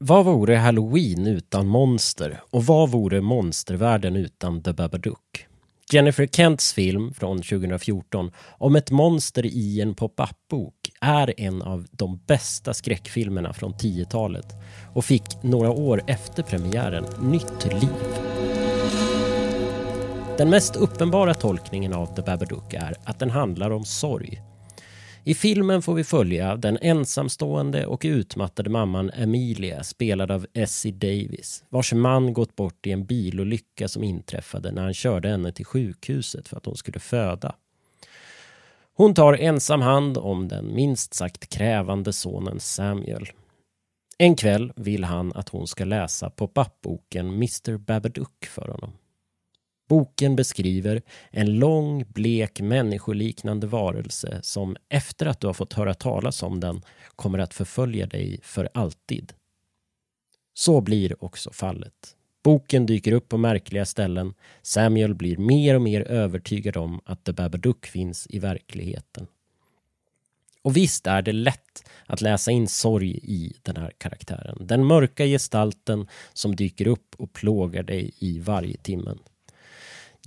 Vad 0.00 0.24
vore 0.24 0.56
Halloween 0.56 1.26
utan 1.26 1.66
monster? 1.66 2.40
Och 2.50 2.64
vad 2.64 2.90
vore 2.90 3.20
monstervärlden 3.20 4.16
utan 4.16 4.62
The 4.62 4.72
Babadook? 4.72 5.46
Jennifer 5.92 6.26
Kents 6.26 6.72
film 6.72 7.14
från 7.14 7.36
2014 7.36 8.30
om 8.58 8.76
ett 8.76 8.90
monster 8.90 9.46
i 9.46 9.80
en 9.80 9.94
pop-up-bok 9.94 10.74
är 11.00 11.40
en 11.40 11.62
av 11.62 11.86
de 11.90 12.20
bästa 12.26 12.74
skräckfilmerna 12.74 13.52
från 13.52 13.74
10-talet 13.74 14.46
och 14.94 15.04
fick 15.04 15.42
några 15.42 15.70
år 15.70 16.02
efter 16.06 16.42
premiären 16.42 17.04
nytt 17.22 17.64
liv. 17.64 17.88
Den 20.36 20.50
mest 20.50 20.76
uppenbara 20.76 21.34
tolkningen 21.34 21.92
av 21.92 22.06
The 22.06 22.22
Babadook 22.22 22.74
är 22.74 22.94
att 23.04 23.18
den 23.18 23.30
handlar 23.30 23.70
om 23.70 23.84
sorg 23.84 24.42
i 25.28 25.34
filmen 25.34 25.82
får 25.82 25.94
vi 25.94 26.04
följa 26.04 26.56
den 26.56 26.78
ensamstående 26.82 27.86
och 27.86 28.02
utmattade 28.04 28.70
mamman 28.70 29.10
Emilia 29.10 29.84
spelad 29.84 30.30
av 30.30 30.46
Essie 30.54 30.92
Davis 30.92 31.64
vars 31.68 31.92
man 31.92 32.32
gått 32.32 32.56
bort 32.56 32.86
i 32.86 32.92
en 32.92 33.04
bilolycka 33.04 33.88
som 33.88 34.04
inträffade 34.04 34.72
när 34.72 34.82
han 34.82 34.94
körde 34.94 35.28
henne 35.28 35.52
till 35.52 35.64
sjukhuset 35.64 36.48
för 36.48 36.56
att 36.56 36.66
hon 36.66 36.76
skulle 36.76 37.00
föda. 37.00 37.54
Hon 38.94 39.14
tar 39.14 39.34
ensam 39.34 39.82
hand 39.82 40.18
om 40.18 40.48
den 40.48 40.74
minst 40.74 41.14
sagt 41.14 41.48
krävande 41.48 42.12
sonen 42.12 42.60
Samuel. 42.60 43.26
En 44.18 44.36
kväll 44.36 44.72
vill 44.76 45.04
han 45.04 45.32
att 45.32 45.48
hon 45.48 45.66
ska 45.66 45.84
läsa 45.84 46.30
pop-up-boken 46.30 47.26
Mr 47.28 47.76
Babadook 47.76 48.46
för 48.46 48.68
honom. 48.68 48.92
Boken 49.88 50.36
beskriver 50.36 51.02
en 51.30 51.58
lång, 51.58 52.04
blek, 52.08 52.60
människoliknande 52.60 53.66
varelse 53.66 54.40
som 54.42 54.76
efter 54.88 55.26
att 55.26 55.40
du 55.40 55.46
har 55.46 55.54
fått 55.54 55.72
höra 55.72 55.94
talas 55.94 56.42
om 56.42 56.60
den 56.60 56.82
kommer 57.16 57.38
att 57.38 57.54
förfölja 57.54 58.06
dig 58.06 58.40
för 58.42 58.68
alltid. 58.74 59.32
Så 60.54 60.80
blir 60.80 61.24
också 61.24 61.52
fallet. 61.52 62.14
Boken 62.42 62.86
dyker 62.86 63.12
upp 63.12 63.28
på 63.28 63.38
märkliga 63.38 63.84
ställen. 63.84 64.34
Samuel 64.62 65.14
blir 65.14 65.36
mer 65.36 65.74
och 65.74 65.82
mer 65.82 66.00
övertygad 66.00 66.76
om 66.76 67.00
att 67.04 67.24
The 67.24 67.32
Babadook 67.32 67.86
finns 67.86 68.26
i 68.30 68.38
verkligheten. 68.38 69.26
Och 70.62 70.76
visst 70.76 71.06
är 71.06 71.22
det 71.22 71.32
lätt 71.32 71.88
att 72.06 72.20
läsa 72.20 72.50
in 72.50 72.68
sorg 72.68 73.10
i 73.22 73.52
den 73.62 73.76
här 73.76 73.92
karaktären. 73.98 74.66
Den 74.66 74.84
mörka 74.84 75.24
gestalten 75.24 76.06
som 76.32 76.56
dyker 76.56 76.86
upp 76.86 77.14
och 77.18 77.32
plågar 77.32 77.82
dig 77.82 78.12
i 78.18 78.38
varje 78.38 78.76
timmen. 78.76 79.18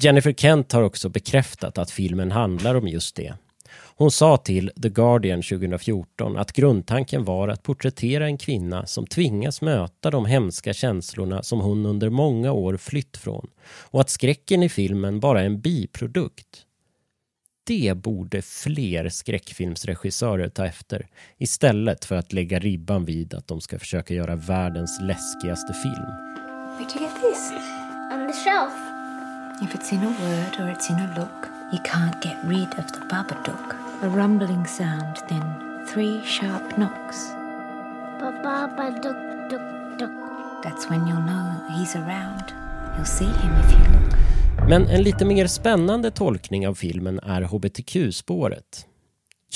Jennifer 0.04 0.34
Kent 0.34 0.72
har 0.72 0.82
också 0.82 1.10
bekräftat 1.10 1.78
att 1.78 1.92
filmen 1.92 2.32
handlar 2.32 2.76
om 2.76 2.88
just 2.88 3.16
det. 3.16 3.34
Hon 3.74 4.12
sa 4.12 4.38
till 4.38 4.72
The 4.82 4.90
Guardian 4.90 5.42
2014 5.42 6.38
att 6.38 6.54
grundtanken 6.54 7.26
var 7.26 7.48
att 7.48 7.64
porträttera 7.64 8.26
en 8.26 8.38
kvinna 8.38 8.86
som 8.86 9.08
tvingas 9.08 9.62
möta 9.62 10.12
de 10.12 10.26
hemska 10.26 10.74
känslorna 10.74 11.44
som 11.44 11.60
hon 11.60 11.86
under 11.86 12.10
många 12.10 12.52
år 12.52 12.78
flytt 12.78 13.18
från 13.18 13.50
och 13.66 14.02
att 14.02 14.10
skräcken 14.10 14.64
i 14.64 14.70
filmen 14.70 15.20
bara 15.20 15.42
är 15.42 15.46
en 15.46 15.62
biprodukt. 15.62 16.66
Det 17.64 17.98
borde 17.98 18.42
fler 18.42 19.10
skräckfilmsregissörer 19.10 20.50
ta 20.50 20.66
efter 20.66 21.08
istället 21.38 22.06
för 22.06 22.16
att 22.16 22.34
lägga 22.34 22.60
ribban 22.60 23.06
vid 23.06 23.34
att 23.34 23.48
de 23.48 23.62
ska 23.62 23.80
försöka 23.80 24.14
göra 24.14 24.36
världens 24.36 25.02
läskigaste 25.02 25.74
film. 25.74 26.12
Where'd 26.78 26.96
you 26.96 27.04
get 27.04 27.22
this? 27.22 27.52
On 28.14 28.28
the 28.28 28.34
shelf. 28.34 28.91
If 29.62 29.76
it's 29.76 29.92
in 29.92 30.04
a 30.04 30.10
word 30.10 30.60
or 30.60 30.70
it's 30.70 30.90
in 30.90 30.98
a 30.98 31.14
look, 31.20 31.50
you 31.72 31.80
can't 31.84 32.20
get 32.22 32.38
rid 32.44 32.80
of 32.80 32.92
the 32.92 33.00
Babadook. 33.10 33.76
A 34.02 34.10
rumbling 34.10 34.66
sound, 34.66 35.18
then 35.30 35.44
three 35.94 36.22
sharp 36.26 36.78
knocks. 36.78 37.18
Babadook, 38.20 39.50
dook, 39.50 40.00
dook. 40.00 40.64
That's 40.64 40.90
when 40.90 41.08
you'll 41.08 41.22
know 41.22 41.62
he's 41.78 41.96
around. 41.96 42.54
You'll 42.96 43.06
see 43.06 43.26
him 43.26 43.54
if 43.60 43.72
you 43.72 43.78
look. 43.94 44.16
Men 44.70 44.88
en 44.88 45.04
lite 45.04 45.26
mer 45.26 45.48
spännande 45.48 46.12
tolkning 46.12 46.68
av 46.68 46.76
filmen 46.76 47.20
är 47.20 47.42
hbtq-spåret. 47.42 48.86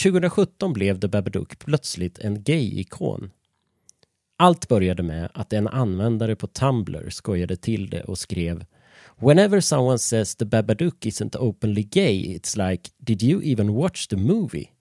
2017 0.04 0.74
blev 0.74 1.00
The 1.00 1.08
Babadook 1.08 1.60
plötsligt 1.60 2.20
en 2.20 2.44
gay-ikon. 2.44 3.32
Allt 4.38 4.68
började 4.68 5.04
med 5.04 5.30
att 5.34 5.54
en 5.54 5.68
användare 5.68 6.36
på 6.36 6.48
Tumblr 6.48 7.10
skojade 7.10 7.56
till 7.56 7.90
det 7.90 8.02
och 8.04 8.18
skrev 8.18 8.66
Whenever 9.20 9.62
someone 9.62 9.98
says 9.98 10.36
the 10.36 10.46
Babadook 10.46 11.06
isn't 11.06 11.36
openly 11.36 11.84
gay, 11.84 12.18
it's 12.18 12.58
like, 12.58 12.90
did 13.04 13.22
you 13.22 13.42
even 13.42 13.74
watch 13.74 14.08
the 14.08 14.18
movie? 14.18 14.72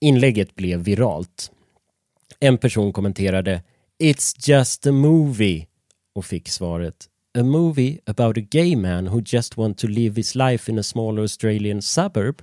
Inlägget 0.00 0.54
blev 0.54 0.80
viralt. 0.80 1.50
En 2.40 2.58
person 2.58 2.92
kommenterade 2.92 3.62
It's 3.98 4.32
just 4.48 4.86
a 4.86 4.92
movie 4.92 5.66
och 6.14 6.24
fick 6.24 6.48
svaret 6.48 7.08
A 7.38 7.42
movie 7.42 8.00
about 8.06 8.38
a 8.38 8.40
gay 8.40 8.76
man 8.76 9.06
who 9.06 9.20
just 9.20 9.56
want 9.56 9.78
to 9.78 9.86
live 9.86 10.16
his 10.16 10.34
life 10.34 10.72
in 10.72 10.78
a 10.78 10.82
small 10.82 11.20
Australian 11.20 11.82
suburb? 11.82 12.42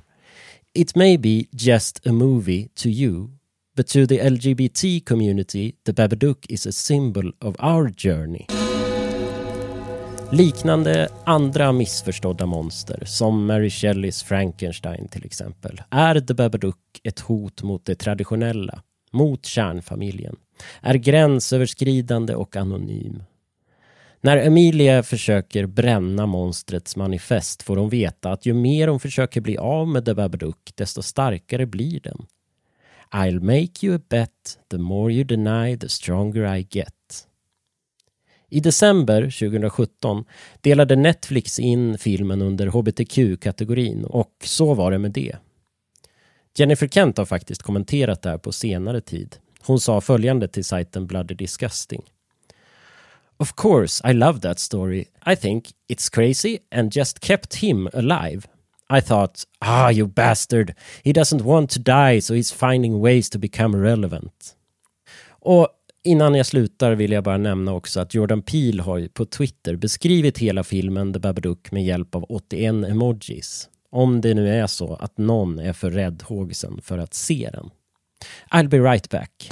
It 0.74 0.96
may 0.96 1.18
be 1.18 1.48
just 1.56 2.08
a 2.08 2.12
movie 2.12 2.70
to 2.76 2.90
you, 2.90 3.32
but 3.76 3.88
to 3.88 4.06
the 4.06 4.20
LGBT 4.20 5.06
community, 5.06 5.76
the 5.84 5.94
Babadook 5.94 6.46
is 6.50 6.66
a 6.66 6.72
symbol 6.72 7.32
of 7.42 7.56
our 7.60 7.90
journey. 7.90 8.48
Liknande 10.32 11.10
andra 11.26 11.72
missförstådda 11.72 12.46
monster, 12.46 13.04
som 13.06 13.46
Mary 13.46 13.70
Shelleys 13.70 14.24
Frankenstein 14.24 15.08
till 15.08 15.26
exempel, 15.26 15.82
är 15.90 16.20
The 16.20 16.34
Babadook 16.34 16.78
ett 17.04 17.20
hot 17.20 17.64
mot 17.64 17.86
det 17.86 17.96
traditionella, 17.96 18.82
mot 19.12 19.46
kärnfamiljen, 19.46 20.36
är 20.82 20.96
gränsöverskridande 20.96 22.36
och 22.36 22.56
anonym. 22.56 23.24
När 24.22 24.38
Emilia 24.38 25.04
försöker 25.04 25.66
bränna 25.66 26.26
monstrets 26.26 26.96
manifest 26.96 27.64
får 27.64 27.78
hon 27.78 27.90
veta 27.90 28.32
att 28.32 28.46
ju 28.46 28.54
mer 28.54 28.88
hon 28.88 29.00
försöker 29.00 29.42
bli 29.42 29.58
av 29.58 29.88
med 29.88 30.06
The 30.06 30.14
Babadook, 30.14 30.72
desto 30.76 31.02
starkare 31.02 31.66
blir 31.66 32.00
den. 32.00 32.26
I'll 33.12 33.40
make 33.40 33.86
you 33.86 33.96
a 33.96 34.02
bet, 34.10 34.60
the 34.72 34.78
more 34.78 35.14
you 35.14 35.24
deny 35.24 35.78
the 35.78 35.90
stronger 35.90 36.58
I 36.58 36.68
get. 36.72 37.28
I 38.50 38.60
december 38.60 39.22
2017 39.22 40.26
delade 40.62 40.96
Netflix 40.96 41.60
in 41.60 41.98
filmen 41.98 42.42
under 42.42 42.68
hbtq-kategorin 42.68 44.06
och 44.06 44.34
så 44.44 44.74
var 44.74 44.92
det 44.92 44.98
med 44.98 45.12
det. 45.12 45.36
Jennifer 46.56 46.88
Kent 46.88 47.18
har 47.18 47.26
faktiskt 47.26 47.62
kommenterat 47.62 48.22
det 48.22 48.30
här 48.30 48.38
på 48.38 48.52
senare 48.52 49.02
tid. 49.02 49.36
Hon 49.62 49.80
sa 49.80 50.02
följande 50.02 50.48
till 50.48 50.66
sajten 50.66 51.08
Bloody 51.08 51.36
Disgusting. 51.36 52.02
Of 53.38 53.54
course, 53.56 54.10
I 54.10 54.14
love 54.14 54.40
that 54.40 54.60
story. 54.60 55.06
I 55.26 55.36
think 55.36 55.66
it's 55.90 56.10
crazy 56.14 56.60
and 56.72 56.96
just 56.96 57.20
kept 57.20 57.56
him 57.56 57.90
alive. 57.94 58.48
I 58.90 59.02
thought, 59.02 59.44
ah, 59.60 59.92
you 59.92 60.08
bastard. 60.08 60.74
He 61.04 61.12
doesn't 61.12 61.42
want 61.42 61.70
to 61.72 61.80
die, 61.80 62.22
so 62.22 62.34
he's 62.34 62.52
finding 62.52 63.02
ways 63.02 63.30
to 63.30 63.40
become 63.40 63.78
relevant. 63.78 64.56
Och 65.30 65.68
Innan 66.08 66.36
jag 66.36 66.46
slutar 66.46 66.96
vill 66.96 67.12
jag 67.12 67.24
bara 67.24 67.38
nämna 67.38 67.74
också 67.74 68.00
att 68.00 68.14
Jordan 68.14 68.42
Peele 68.42 68.84
har 68.84 69.08
på 69.08 69.26
Twitter 69.26 69.76
beskrivit 69.76 70.38
hela 70.38 70.64
filmen 70.64 71.14
The 71.14 71.20
Babadook 71.20 71.72
med 71.72 71.86
hjälp 71.86 72.16
av 72.16 72.26
81 72.30 72.64
emojis. 72.90 73.70
Om 73.92 74.22
det 74.22 74.34
nu 74.34 74.50
är 74.50 74.68
så 74.68 74.96
att 74.96 75.18
någon 75.18 75.60
är 75.60 75.74
för 75.74 75.92
räddhågsen 75.92 76.82
för 76.82 76.98
att 76.98 77.14
se 77.14 77.50
den. 77.54 77.70
I'll 78.52 78.70
be 78.70 78.80
right 78.80 79.10
back. 79.10 79.50